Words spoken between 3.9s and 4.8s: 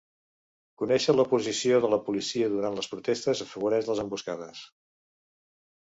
les emboscades